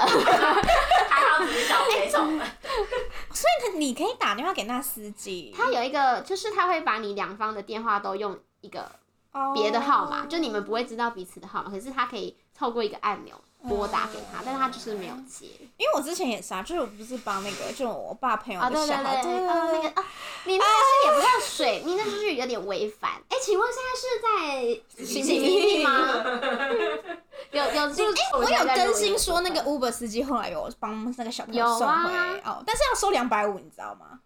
[1.09, 2.45] 还好只是小飞送的，
[3.35, 8.91] 所以他你可以打电话给那司机，他有一个，就是他会把你两方的电话都用一个
[9.33, 13.35] 哦别的号码，就你们不会知道彼此的号码，可是他可以透过一个按钮
[13.69, 15.47] 拨打给他，但是他就是没有接。
[15.77, 20.05] 因为我之前也是啊，就是我不是帮那个，就我爸朋友啊，的小孩，对，对啊那个啊，
[20.45, 23.13] 你那个是也不叫水，你那就是有点违反。
[23.29, 25.91] 哎，请问现在是在洗洗鼻涕吗？
[27.53, 32.13] 有有就是哎，我有更新说说那个 Uber 司机后来有帮那个小朋友送回
[32.45, 34.21] 哦，但是要收两百五，你知道吗？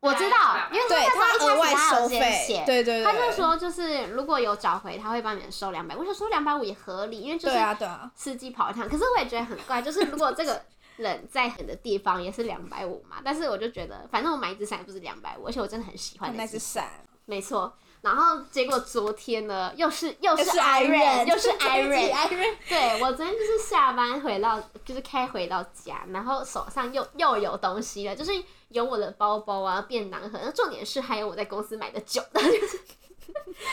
[0.00, 5.96] 我知道，因为对他他额外收费，对对对，他就说就是如果有找回，他会帮你们收两百。
[5.96, 10.62] 我想说两百五也合理，因为就是对啊对啊，司机跑一趟，可是我也觉得很怪，就是如果这个
[10.96, 16.88] 人在很的地方也是两百五嘛，但是我就觉得反正我买一只伞也不是两百五，而且我真的很喜欢那只伞，
[17.24, 17.72] 没错。
[18.06, 28.30] 然后结果昨天呢，又是又是又是 Iron，Iron，又是 Iron，Iron， 对我昨天就是下班回到，就是开回到家，然后手上又又有东西了，就是
[28.68, 32.78] 有我的包包啊、便当盒，那重点是还有我在公司买的酒，就 是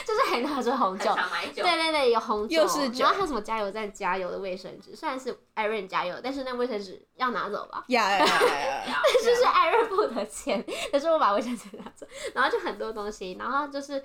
[0.04, 3.04] 就是还拿着红酒，买酒，对对对，有红酒，又是酒。
[3.04, 7.84] 然后还有什么加油站加油的卫生纸，虽然是艾润加油，但是那卫生纸要拿走吧。
[7.90, 8.26] 呀呀呀
[9.14, 14.04] 但是是艾润付的钱，可是我把卫生纸拿走，然后就很多东西，然后就是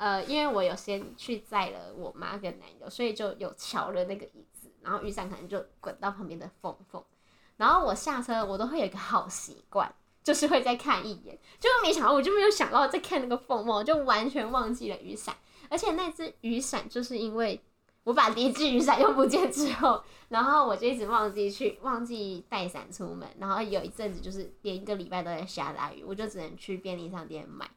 [0.00, 7.04] 呃，因为我有先去载了我妈跟男友，所以就有瞧了那个椅子，然后雨伞可能就滚到旁边的缝缝，
[7.58, 9.94] 然后我下车我都会有一个好习惯。
[10.22, 15.34] 就是会再看一眼，结果没想到，我就没有想到再看那个缝缝，我就完全忘记了雨伞。
[15.70, 17.58] 而且那只雨伞就是因为
[18.04, 27.68] 我把第一只雨伞用不见之后，然后我就一直忘记去忘记带伞出门，然后有一阵子就是连一个礼拜都在下大雨，我就只能去便利商店买，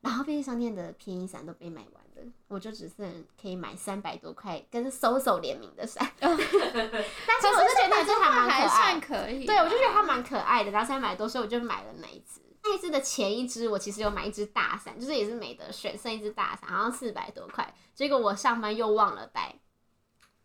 [0.00, 9.44] 然后便利商店的便宜伞都被买完了，我就只剩可以买三百多块跟搜搜联名的伞， 但是我就觉得那只还蛮可爱还算，可以。
[9.44, 12.40] 对我就觉得它蛮可爱的，然后三百多，所以我就买了那一只。
[12.62, 17.74] 那一只的前一只我其实有买一只大伞，就是也是没得选剩一只大伞，好像四百多块。
[17.94, 19.54] 结果我上班又忘了带，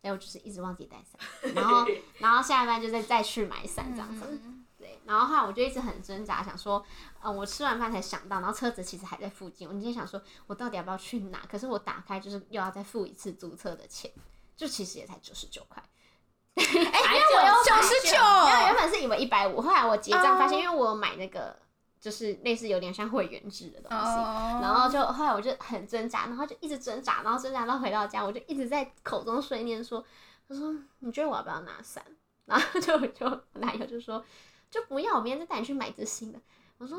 [0.02, 1.86] 哎，我就是一直忘记带伞，然后
[2.18, 4.40] 然后下班就再再去买伞这样子。
[4.86, 6.84] 对，然后后来我就一直很挣扎，想说，
[7.20, 11.40] 嗯，我吃完饭才想到，然后车子其实还在附近，我今天想说，我到底要不要去拿？
[11.50, 14.08] 可是我打开就是又要再付一次租车的钱，
[14.56, 15.82] 就其实也才九十九块。
[16.54, 21.56] 哎，因为我有九十九，没有，原本是以为一百五，后来我结账发现，因为我买那个
[22.00, 30.04] 就是类似有点像会员制的东西，哦然后就后来我就很挣扎，然后就一直挣扎，然后挣扎到回到家，我就一直在口中碎念说
[30.48, 32.04] ：“他说你觉得我要不要拿伞？”
[32.46, 34.24] 然后就就我男友就说
[34.70, 36.38] ：“就不要，我明天再带你去买一只新的。”
[36.78, 36.98] 我说：“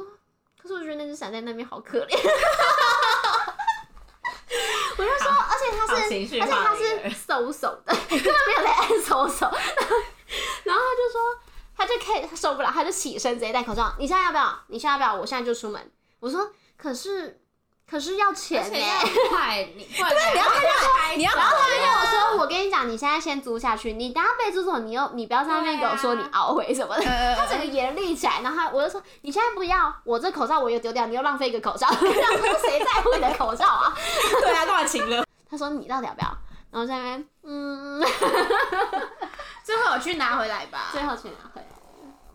[0.61, 2.15] 可是我觉得那只伞在那边好可怜。
[4.97, 9.45] ”我就说，而且它是，而且它是收手的，根 本没有在按收手。
[10.63, 11.39] 然后他就说，
[11.75, 13.93] 他就可以受不了，他就起身直接戴口罩。
[13.99, 14.59] 你现在要不要？
[14.67, 15.13] 你现在要不要？
[15.21, 15.91] 我现在就出门。
[16.19, 17.39] 我说，可是
[17.89, 27.05] 可是要钱呢、而且要快，你快 点，你要开你要然后他就跟我说：“我跟你讲，你现在先租下去，你等下被租走，你又你不要在那边跟我说你懊悔什么的。
[27.05, 33.95] 呃他整个严厉起来，然后他我就说：“你现在不要，我这口罩我又丢掉，你又浪费一个口罩，这样说谁在乎你的口罩啊
[34.41, 36.27] 对啊，干嘛请了？？”他说：“你到底要不要？”
[36.69, 38.03] 然后在那边，嗯，
[39.63, 41.67] 最后我去拿回来吧，最后去拿回来，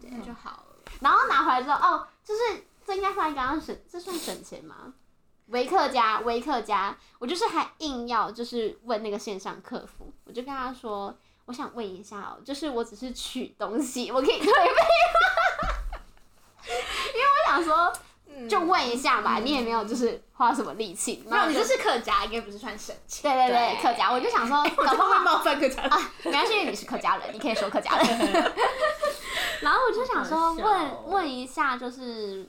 [0.01, 0.65] 这样就好了。
[1.01, 2.41] 然后拿回来之后，哦，就是
[2.87, 4.95] 这应该算刚刚省，这算省钱吗？
[5.53, 15.69] 维克家，维克家，我就是还硬要就是问那个线上客服，我就跟他说，我想问一下哦，就是我只是取东西，我可以退费吗？
[17.15, 17.93] 因为我想说，
[18.49, 23.31] 就问一下吧，你也没有就是花什么力气，没有，你就这是客家，应该不是算省钱。
[23.31, 26.12] 对对对，客家，我就想说，搞不好冒犯客家啊。
[26.25, 28.09] 没关系，因为你是客家人，你可以说客家人。
[29.61, 32.49] 然后我就想说问问一下，就是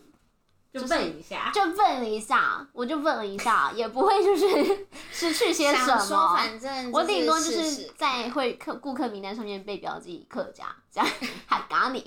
[0.74, 4.48] 就问一下，就问了一下，我就问了一下，也不会就是
[5.14, 6.36] 失去些什么。
[6.36, 11.08] 反正我顶多就是在会客顾客名单上面被标记客家，这样
[11.46, 12.04] 还嘎你。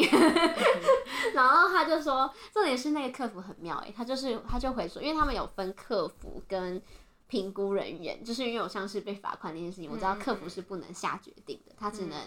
[1.33, 6.83] 然后他就说，重点是那个客服很妙诶、他就是他就回说，因为他们有分客服跟
[7.29, 12.19] 评估人员，就是因为我上次被罚款那件事情，我知道客服是不能下决定的，他只能。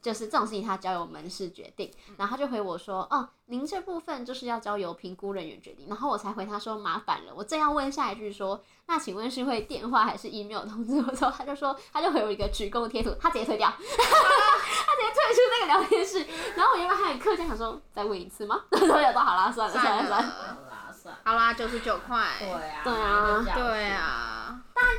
[0.00, 1.90] 就是这种事情，他交由门市决定。
[2.16, 16.24] 然后他就回我说：“哦，您这部分就是要交由评估人员决定。”然后我才回他说：“麻烦了，我正要问下一句说，那请问是会电话还是 email 通知 我？”之后他就说，他就回我一个鞠躬贴图，他直接退掉， 他直接退出那个聊天室。
[16.56, 18.62] 然后我原本还很客气，想说再问一次吗？
[18.70, 20.28] 然 后我想说好啦，算了算了算了。
[20.28, 21.20] 好啦，算了。
[21.24, 22.36] 好啦，九十九块。
[22.38, 24.37] 对啊，对啊对，啊，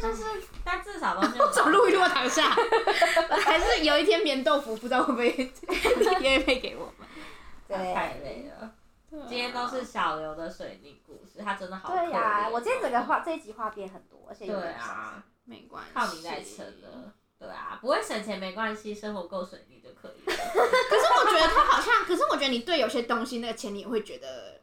[0.02, 0.24] 就是，
[0.64, 2.50] 但至少都是 走路一路躺下，
[3.44, 5.54] 还是有一天棉豆腐不知道会不会
[6.22, 7.08] 也配给我们。
[7.94, 8.72] 太累了。
[9.28, 17.12] 今天都是小刘的水泥故事，他真的好对呀、哦我今天整个话这一集话变很多，而且对啊，没关系，靠你在撑的。
[17.40, 20.36] 对啊，不会省钱没关系，生活够水逆就可以了。
[20.36, 24.62] 可是我觉得他好像，可是我觉得你对有些东西那个钱你也会觉得，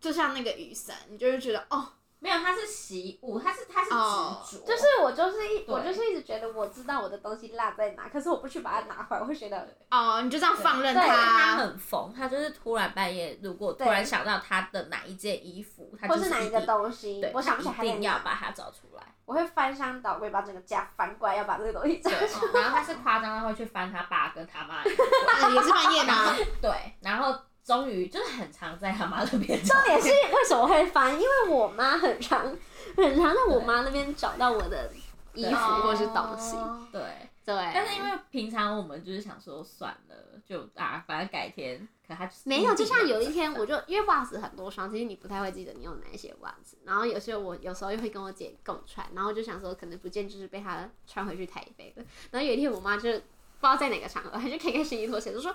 [0.00, 1.86] 就像那个雨伞，你就会觉得哦，
[2.26, 13.86] 没有，他是习武，他是他是哦执着，就是我就是一我就是一直觉得我知道我的东西落在哪，可是我不去把它拿回来，我会觉得哦，你就这样放任对他它，很疯，他就是突然半夜，如果突对。
[13.88, 19.02] 然想到他的哪一件衣服，他就是或哪一个定东西对，，我想不起来他一定要把它找出来。
[19.24, 26.34] 我会翻箱倒柜把整个家翻过来，要把这个东西找出来。，然后他是夸张到会去翻他爸跟他妈的衣服，呃 也是半夜吗？
[26.62, 29.74] 对，然后终于就是很常在他妈那边找。
[29.74, 31.12] 重点是为什么会翻？
[31.12, 32.56] 因为我妈很常
[32.96, 34.92] 很常在我妈那边找到我的
[35.34, 36.56] 衣服或是东西。
[36.56, 37.02] 哦对，
[37.44, 40.14] 对，但是因为平常我们就是想说算了，
[40.46, 41.86] 就啊，反正改天。
[42.06, 46.78] 可他没有，就像有一天，我我就因为袜子很多双，其实你不太会记得你有哪一些袜子。
[46.84, 52.04] 然后有些我有时候又会跟我姐共穿，然后就想说可能不见就是被她穿回去台北了。
[52.30, 53.22] 然后有一天我妈就不知
[53.62, 55.52] 道在哪个场合，她就开开心心脱鞋，就说：“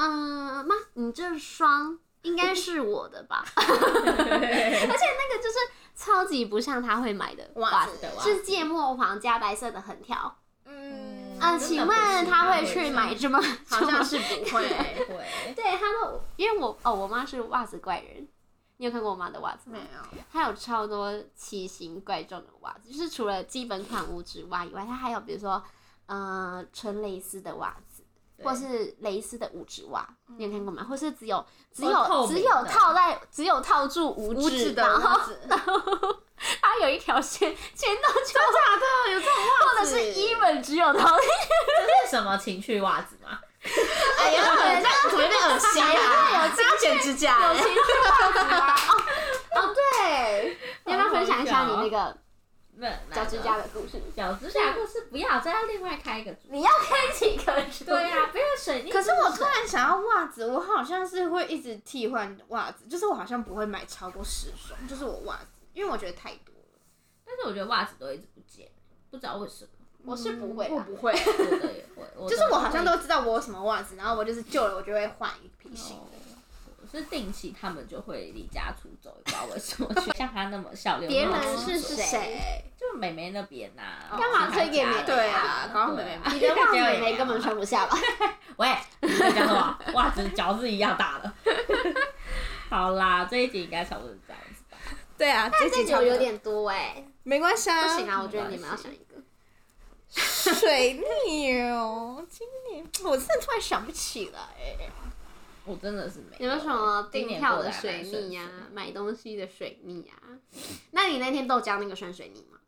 [0.00, 3.66] 嗯，妈，你这双应该是我的吧？” 而且
[4.86, 5.58] 那个就是
[5.96, 10.38] 超级不像他会买的袜子，的袜是芥末黄加白色的横条。
[10.64, 13.40] 嗯啊，请问她她会会去买这么？
[13.68, 14.68] 好像是不会。
[15.08, 18.28] 会，对，他们因为我哦，我妈是袜子怪人。
[18.76, 19.78] 你有看过我妈的袜子吗
[20.12, 20.18] 没？
[20.18, 25.60] 有，她有超多奇形怪状的袜子，就是除了基本款无指袜以外，她还有比如说，
[26.06, 27.97] 呃，纯蕾丝的袜子，对
[28.42, 30.84] 或是蕾丝的五指袜，你有看过吗？
[30.88, 35.20] 或是只有只有只有套在只有套住五指五指的然后，
[36.62, 39.12] 它有一条线牵到就假的？
[39.12, 41.22] 有这种袜子，或者是 even 只有套这
[42.04, 43.40] 是什么情趣袜子吗？
[44.18, 46.48] 哎呀， 这样怎么有点恶心啊？
[46.56, 47.34] 这要剪指甲。
[47.34, 48.74] 欸，有情趣袜子吗？
[48.88, 49.02] 哦
[49.56, 52.27] 哦，对，你要不要分享一下你那个那
[53.12, 54.00] 脚趾甲的故事？
[54.14, 56.34] 脚趾甲故事不要，这要另外开一个。
[56.48, 57.52] 你要开几个？
[57.84, 58.90] 对呀、不要水逆。
[58.90, 66.78] 可是我突然想要袜子，我好像是会一直替换袜子，就是我好像不会买超过十双，就是我袜子，因为我觉得太多了。
[67.24, 68.68] 但是我觉得袜子都一直不见，
[69.10, 69.70] 不知道为什么。
[70.04, 76.12] 我是不会啦，我不会，我的也会， 就是我好像都知道我有什么袜子，然后我就是旧了，我就会换一批新的。
[76.90, 81.08] 我是定期他们就会离家出走，也不知道为什么，去 像他那么笑脸。
[81.08, 82.40] 别人是是谁？
[82.78, 87.98] 就妹妹那边呐、干嘛推给妹妹对啊搞妹妹对啊你的袜子妹妹根本穿不下吧？
[88.56, 89.78] 喂，你在讲什么？
[89.94, 91.32] 袜子脚是一样大的。
[92.70, 94.78] 好啦，这一集应该差不多是这样子吧。
[95.18, 99.04] 对啊，这这酒有点多哎，没关系啊，不行啊，我觉得你们要想一个。
[100.10, 100.94] 水
[101.26, 104.88] 逆哦，今年我真的突然想不起来哎。
[105.68, 110.14] 我真的是没有没有什么订票的水蛮顺逆呀、遂买东西的水逆呀、
[110.92, 112.58] 那你那天豆浆那个算水逆吗？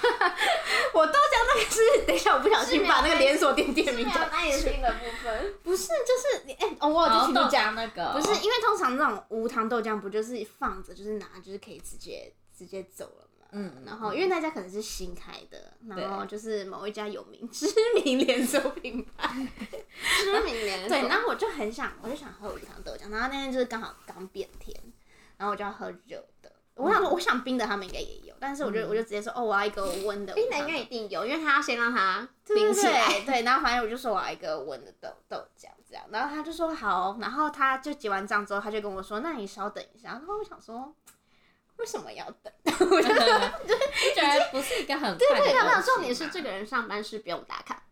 [0.94, 1.16] 我豆浆
[1.48, 5.54] 那个是，等一下我不小心把那个连锁店店名讲，那也是一个部分。
[5.62, 13.27] 不是，就是你哎、哦，我有然后豆浆，那个不是因为通常那种无糖豆浆不就是放着就是拿就是可以直接直接走了嘛。
[13.50, 17.66] 嗯然后因为那家可能是新开的，然后就是某一家有名知
[18.02, 19.34] 名连锁品牌，
[20.22, 24.74] 知名连锁对，然后我就很想，我就想喝无糖豆浆，然后那天就是刚好刚变天，
[25.36, 26.52] 然后我就要喝热的。
[26.74, 30.32] 我想说，我想冰的他们应该也有，但是我就、我就直接说，哦，我要一个温的。
[30.34, 33.08] 冰的应该一定有，因为他要先让它冰起来。
[33.08, 40.10] 对对， 然后反正我就说我要一个温的豆豆浆这样，然后他就说好，然后他就结完账之后，他就跟我说，那你稍等一下。
[40.10, 40.94] 然后我想说，
[41.78, 42.52] 为什么要等？
[42.90, 47.82] 我就就觉得不是一个很快的对，没有没有，重点是这个人上班是不用打卡，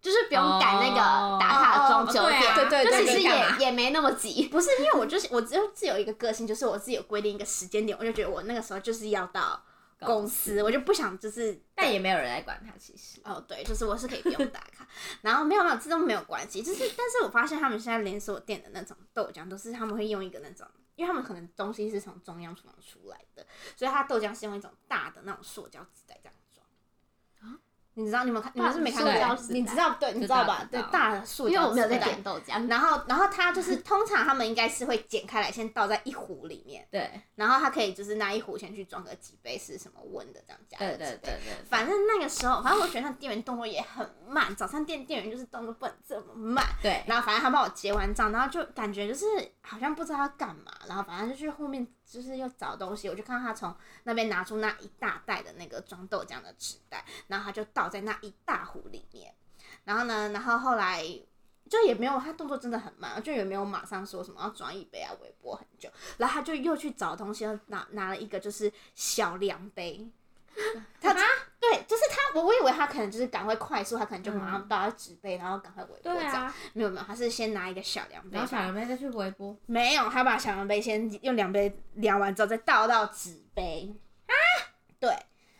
[0.00, 0.96] 就是不用赶那个
[1.40, 4.48] 打卡哦钟九点， 对啊对对对就其实也也没那么急。
[4.48, 9.60] 不是因为我就是我只有自有一个个性，就是我自己有规定一个时间点，我就觉得我那个时候就是要到
[10.00, 13.20] 公司，我就不想就是但也没有人来管他，其实。
[13.24, 14.86] 哦，对，就是我是可以不用打卡，
[15.22, 16.62] 然后没有没有，这都没有关系。
[16.62, 26.34] 就是，但是我发现他们现在连锁店的那种豆浆，都是他们会用一个那种，因为他们可能东西是从中央厨房出来的，所以它豆浆是用一种大的那种塑胶纸袋这样。
[27.98, 30.68] 你知道你们看你们是没看过塑胶纸袋你知道对，你知道吧？
[30.70, 37.10] 对，大的塑胶因为我没有在点豆浆，然后，然后它就是通常他们应该是会剪开来，先倒在一壶里面，对。
[37.36, 46.62] 然后它可以就是拿一壶先去装个几杯是什么温的这样加对对对对，反正那个时候，反正我觉得那店员动作也很慢，早餐店店员就是动作不能这么慢。
[46.82, 49.24] 对，然后反正他帮我结完账，然后就感觉就是
[49.62, 59.34] 好像不知道要干嘛，然后反正就去后面就是又找东西，我就看到他从那边拿出那一大袋的那个装豆浆的纸袋，然后他就倒在那一大壶里面，
[59.84, 61.04] 然后呢，然后后来。
[61.68, 65.90] 就也没有，他动作真的很慢，就也没有马上说什么要装一杯啊，微波很久。
[66.16, 70.08] 然后他就又去找东西，又拿拿了一个就是小量杯，
[71.00, 71.12] 他
[71.60, 76.20] 对，就是他，我我以为他可能就是赶快快速，他可能就马上倒到纸杯，然后赶快微波这样。
[76.20, 83.92] 对啊，没有没有，他是先拿一个小量杯然后，小量杯再去微波，没有，他把小量杯先用两杯量完之后再倒到纸杯。
[84.26, 84.34] 啊，
[85.00, 85.10] 对，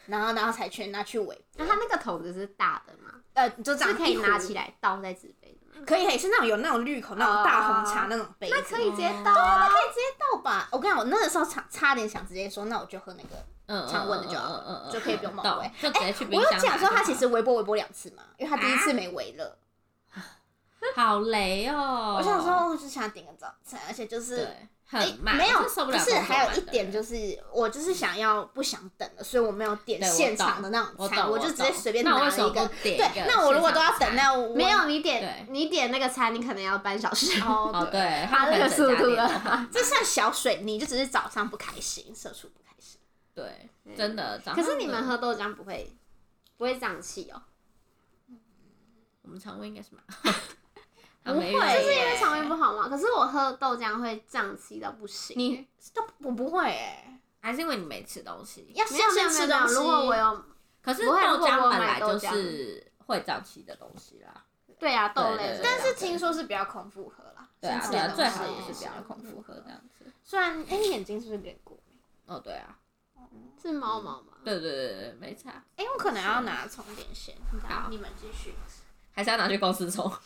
[0.07, 3.21] 然后然后才全拿去微波，那它那个桶子是大的吗？
[3.35, 5.85] 呃，就这是样可以拿起，来倒在纸杯的吗？
[5.87, 9.69] 可以可以是那种有那种绿口那种大红茶哦那种杯子，那可以直接哦倒啊！
[10.19, 10.69] 倒吧。
[10.73, 13.45] 我跟你讲，我那个时候差差点想直接说，那我就喝那个。
[13.69, 16.51] 嗯，常温的就好嗯就可以不用冒懂微就直接去冰我有。
[16.61, 19.59] 讲说他其实微波微波两次嘛，因为他第一次没微热。
[20.95, 22.15] 好雷哦！
[22.17, 32.65] 我想说，我就想点个早餐，而且就是对，很哎慢，没有，受不是还有一点就是，我就是想要不想等了，所以我没有点现场的那种我餐，懂我我就直接懂随便拿了一个。
[32.85, 37.41] 一对，那我如果都要等，那我没有你对点你点那个餐，你可能要半小时。
[37.41, 39.69] 哦，对，对，他那个速度了了。
[39.73, 43.01] 这算小水你，就只是早上不开心，社畜不开心。
[43.35, 44.41] 对，真的。
[44.55, 45.97] 可是你们喝豆浆不会
[46.57, 47.43] 不会胀气哦？
[49.23, 50.37] 我们肠胃应该是蛮
[51.35, 52.89] 不会就是因为肠胃不好嘛。
[52.89, 55.37] 可是我喝豆浆会胀气到不行。
[55.39, 58.71] 你都我不会哎，还是因为你没吃东西。
[58.75, 59.75] 要没有没有没有没有，先吃东西。
[59.75, 60.45] 如果我有
[60.83, 64.45] 可是不会如果我豆浆本买来就浆是会胀气的东西啦。
[64.79, 70.05] 对啊豆类但是听说是比较空腹喝啦，对啊，对啊，最好也是比较空腹喝这样子。
[70.23, 71.99] 虽然哎，你眼睛是不是有点过敏？
[72.27, 72.79] 哦，对啊，
[73.61, 74.35] 是猫毛吗？
[74.45, 75.65] 对对对对，没差。
[75.77, 77.35] 哎，我可能要拿充电线。
[77.67, 78.55] 好你们继续。
[79.17, 80.05] 还是要拿去公司充。
[80.09, 80.21] 我可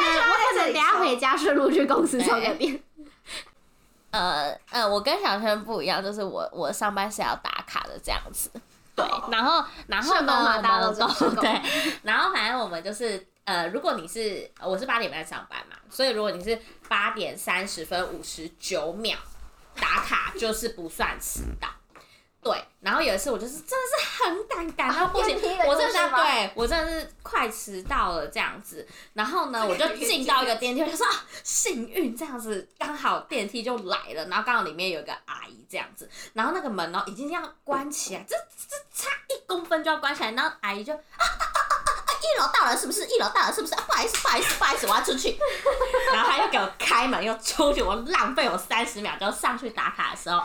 [0.00, 2.82] 能我可能等下回家顺路去公司充个电。
[4.10, 8.50] 呃呃，我跟小轩不一样，就是我我上班是要打卡的这样子。
[8.94, 10.60] 对，然后然后呢，
[11.40, 11.62] 对，
[12.02, 19.18] 然后反正我们就是呃，如果你是呃我是八点半上班嘛，所以如果你是八点三十分五十九秒
[19.78, 21.68] 打卡，就是不算迟到。
[22.46, 25.36] 对，然后有一次我就是真的是很赶赶到不行，
[25.66, 28.86] 我真的对我真的是快迟到了这样子。
[29.14, 43.04] 然后呢，我就进到一个电梯，我就说啊，幸运这样子，刚好电梯就来了，然后刚好里面有一个阿姨这样子，然后那个门哦已经要关起来，这这差一公分就要关起来，然后阿姨就啊啊啊啊啊，一楼到了是不是？
[43.06, 43.74] 一楼到了是不是？
[43.74, 45.36] 啊、不好意思，不好意思，不好意思，我要出去。
[46.14, 50.40] 然后他又给我开门又出去，我浪费我三十秒，就上去打卡的时候，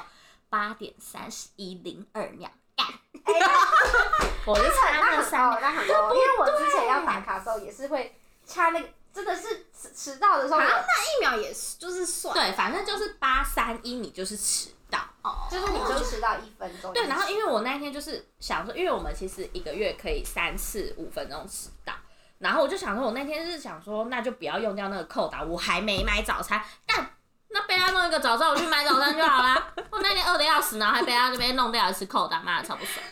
[0.51, 2.85] 八点三十一零二秒，干，
[4.45, 5.57] 我就差那三秒。
[5.61, 8.13] 那很多，因为我之前要打卡的时候也是会
[8.45, 12.35] 差那个，真的是迟迟到的时候，啊，那一秒也是，就是算。
[12.35, 14.99] 对，反正就是八三一，你就是迟到。
[15.21, 16.91] 哦，就是你就迟到一分钟。
[16.91, 21.93] 对，然后因为我那天就是想说，因为我们其实一个月可以三次五分钟迟到，
[22.39, 27.09] 然后我就想说，我那天是想说，那就不要用掉那个扣打，我还没买早餐，但
[27.53, 29.73] 那被他弄一个早餐，我去买早餐就好啦。
[29.91, 33.05] 我那天饿的要死，然后还被他这边弄掉一次扣打，妈的超不爽。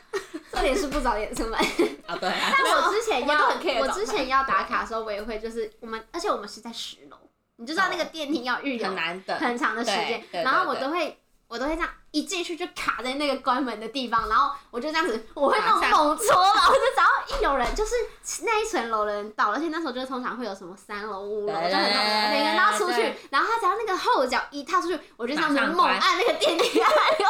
[0.51, 1.53] 重点是不早点出门。
[2.07, 7.17] 啊，对啊， 但我之前要我之前要打卡的时候，我也会就是我们，而且我们是在十楼，
[7.57, 11.19] 你就知道那个电梯要预留很难等，很长的时间然后我都会。
[11.49, 17.01] 我都会这样一进去就卡在那个关门的地方，然后我就这样子， 我会那种猛戳嘛，我就只
[17.35, 17.95] 要一有人，就是
[18.43, 27.27] 那一层楼的人到了，而且那时候就通常会有什么三楼、五楼，就对很多对每个人都要出去，然后他只要那个后脚一踏出去，我就这样子猛按那个电梯按钮，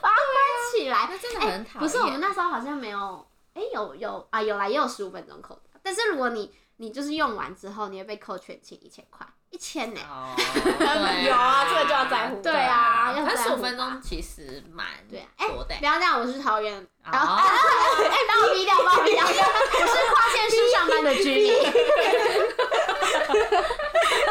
[0.00, 1.06] 把它关起来。
[1.10, 1.80] 那真的哎、很讨厌。
[1.80, 5.62] 不是，我们那时候好像没有，哎、有有啊，有啦，也有十五分钟扣的。
[5.82, 10.00] 但是如果你你就是用完之后，你会被扣全勤一千块，一千呢、
[11.24, 15.84] 有啊这个就要在乎对啊，要但十五在乎分钟其实蛮对啊，哎、多的不。
[15.84, 17.38] 要这样，我是桃园，然后哦
[18.10, 21.54] 哎，帮我逼掉，帮我逼掉， 我是跨县市上班的居民。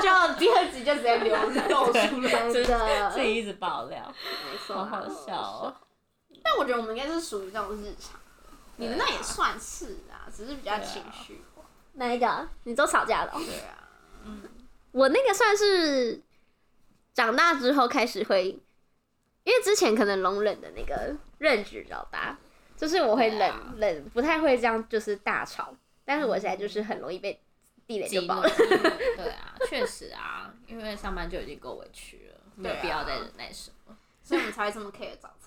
[0.01, 4.13] 就第二集就直接流露出来真的，自己一直爆料，
[4.51, 5.73] 没错好好笑哦。
[6.43, 11.50] 但我觉得我们应该是属于这种日常的，你们那也算是啊，只是比较情绪化。
[11.93, 12.47] 哪一个？
[12.63, 13.39] 你都吵架了哦？
[13.39, 13.87] 对啊，
[14.91, 16.21] 我那个算是
[17.13, 18.59] 长大之后开始会，
[19.43, 22.37] 因为之前可能容忍的那个认知比较大，
[22.77, 25.75] 就是我会忍、对啊忍，不太会这样就是大吵，
[26.05, 27.41] 但是我现在就是很容易被
[27.87, 28.49] 地雷就爆了。
[28.49, 33.97] 对啊，确实啊，因为上班就已经够委屈了，没有必要再忍耐什么。
[34.23, 35.40] 所以我们才会这么 care 早餐。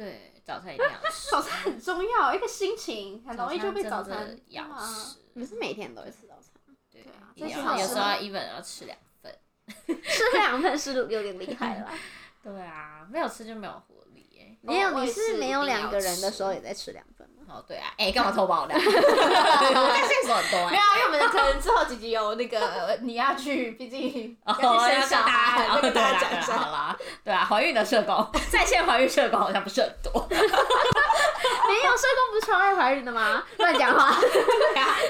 [0.00, 5.18] 对，早餐一定要吃， 早餐很重要，一个心情很容易就被早餐要吃。
[5.34, 6.54] 你是每天都会吃早餐？
[6.90, 9.38] 对对啊一定这是要有时候好事吗 even 要吃两份。
[10.02, 11.92] 吃两份是有点厉害了。
[12.42, 14.56] 对啊，没有吃就没有活力耶。
[14.62, 17.19] 没有，你是是没有两个人的时候也在吃两份吗？
[17.52, 18.78] 哦，对啊，哎，干嘛偷爆料？
[18.78, 20.70] 我在线索很多哎。
[20.70, 26.70] 没有啊，因为我们可能之后几集有那个你要去，毕竟哦，要去生小孩，家，要跟大家讲一下，好下。
[26.70, 30.26] 啦，对啊，怀孕的社工，在线怀孕社工好像不是很多。
[30.30, 33.42] 没有，社工不是超爱怀孕的吗？
[33.58, 34.16] 乱讲话！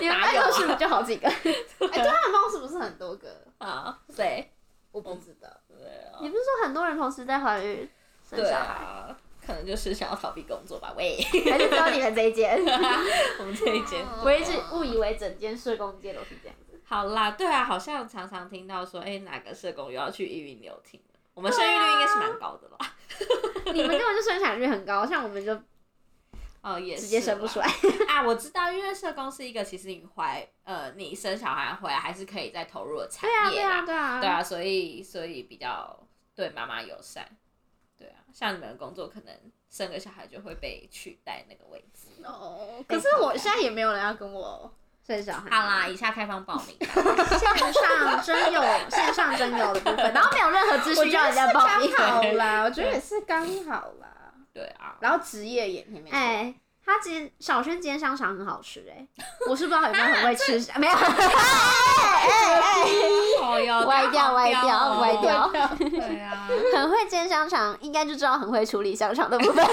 [0.00, 0.74] 你们哪有办公室？
[0.76, 1.28] 就好几个？
[1.28, 3.28] 哎，对，他们办公室不是很多个？
[3.58, 4.50] 啊，谁？
[4.92, 5.48] 我不知道。
[5.68, 7.88] 对啊你不是说很多人同时在怀孕
[8.28, 9.16] 生小孩，啊，
[9.50, 10.94] 可能就是想要逃避工作吧。
[10.96, 11.16] 喂，
[11.50, 12.56] 还是只有你们这一间？
[13.38, 14.04] 我们这一间。
[14.22, 16.80] 我一直误以为整间社工界都是这样子。
[16.84, 21.18] 好啦，对啊，好像常常听到说，哎、哪个社工又要去育婴留停了。
[21.34, 22.94] 我们生育率应该是蛮高的吧？
[23.72, 25.52] 你们根本就生产率很高，像我们就
[26.62, 27.66] 哦，也是直接生不出来。
[28.08, 35.98] 啊，我知道，因为社工是一个其实你怀呃你生小孩回来还是可以再投入的产对啊，对业，啊，对啊，对啊，所以所以比较
[36.34, 37.26] 对妈妈友善，
[38.32, 39.34] 像你们的工作可能
[39.70, 42.08] 生个小孩就会被取代那个位置。
[42.24, 44.72] 哦，可是我现在也没有人要跟我
[45.06, 45.50] 生小孩。
[45.50, 46.76] 好啦，以下开放报名。
[46.80, 51.90] 线上真有线上真有的部分，然后没有任何资讯要人家报名。
[51.96, 54.32] 刚好啦，我觉得也是刚好啦。
[54.52, 56.16] 对啊，然后职业也也没错。
[56.90, 59.06] 哎，他今小轩今天香肠很好吃哎，
[59.48, 60.92] 我是不知道有没有很会吃，没有，
[63.40, 69.64] 哦哟歪掉歪掉歪掉，对啊，很会煎香肠，应该就知道很会处理香肠的部分。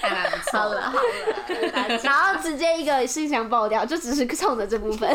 [0.00, 0.60] 还蛮不错。
[0.60, 0.92] 好了好
[1.88, 5.12] 了，然后直接一个信箱爆掉，就只是冲着这部分。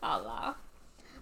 [0.00, 0.54] 好了，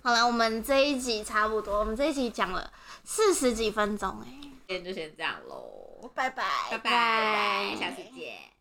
[0.03, 2.69] 好了，我们这一集差不多，我们这一集讲了
[3.05, 4.27] 四十几分钟哎，
[4.67, 8.54] 今天就先这样喽，拜拜，拜拜，小姐姐。